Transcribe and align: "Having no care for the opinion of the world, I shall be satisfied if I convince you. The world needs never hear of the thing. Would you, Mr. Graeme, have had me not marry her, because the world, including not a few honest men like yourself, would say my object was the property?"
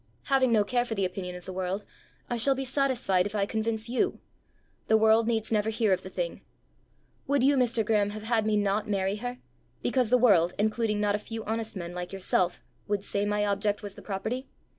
"Having 0.23 0.51
no 0.51 0.63
care 0.63 0.83
for 0.83 0.95
the 0.95 1.05
opinion 1.05 1.35
of 1.35 1.45
the 1.45 1.53
world, 1.53 1.85
I 2.27 2.35
shall 2.35 2.55
be 2.55 2.65
satisfied 2.65 3.27
if 3.27 3.35
I 3.35 3.45
convince 3.45 3.87
you. 3.87 4.19
The 4.87 4.97
world 4.97 5.27
needs 5.27 5.51
never 5.51 5.69
hear 5.69 5.93
of 5.93 6.01
the 6.01 6.09
thing. 6.09 6.41
Would 7.27 7.43
you, 7.43 7.55
Mr. 7.55 7.85
Graeme, 7.85 8.09
have 8.09 8.23
had 8.23 8.43
me 8.47 8.57
not 8.57 8.89
marry 8.89 9.17
her, 9.17 9.37
because 9.83 10.09
the 10.09 10.17
world, 10.17 10.55
including 10.57 10.99
not 11.01 11.13
a 11.13 11.19
few 11.19 11.45
honest 11.45 11.75
men 11.75 11.93
like 11.93 12.11
yourself, 12.11 12.63
would 12.87 13.03
say 13.03 13.25
my 13.25 13.45
object 13.45 13.83
was 13.83 13.93
the 13.93 14.01
property?" 14.01 14.47